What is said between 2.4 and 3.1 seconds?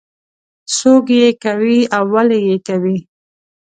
یې کوي.